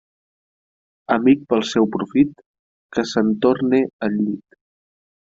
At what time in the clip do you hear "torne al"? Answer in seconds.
3.47-4.17